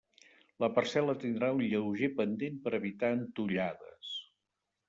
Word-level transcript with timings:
La 0.63 0.69
parcel·la 0.77 1.15
tindrà 1.25 1.51
un 1.57 1.61
lleuger 1.73 2.11
pendent 2.21 2.57
per 2.65 2.75
a 2.75 2.79
evitar 2.81 3.15
entollades. 3.19 4.19